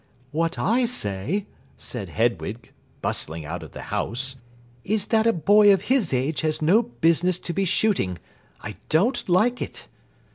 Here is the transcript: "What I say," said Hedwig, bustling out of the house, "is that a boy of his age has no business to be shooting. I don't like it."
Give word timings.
"What 0.31 0.57
I 0.57 0.85
say," 0.85 1.45
said 1.77 2.09
Hedwig, 2.09 2.71
bustling 3.03 3.45
out 3.45 3.61
of 3.61 3.73
the 3.73 3.83
house, 3.93 4.35
"is 4.83 5.05
that 5.13 5.27
a 5.27 5.31
boy 5.31 5.71
of 5.71 5.81
his 5.93 6.11
age 6.11 6.41
has 6.41 6.59
no 6.59 6.81
business 6.81 7.37
to 7.37 7.53
be 7.53 7.65
shooting. 7.65 8.17
I 8.63 8.77
don't 8.89 9.29
like 9.29 9.61
it." 9.61 9.87